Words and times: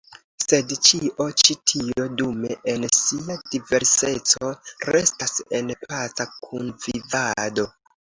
Sed 0.43 0.71
ĉio 0.85 1.25
ĉi 1.41 1.55
tio, 1.71 2.05
dume, 2.21 2.55
en 2.73 2.87
sia 2.99 3.35
diverseco 3.49 4.49
restas 4.95 5.35
en 5.59 5.69
paca 5.85 6.27
kunvivado. 6.47 7.67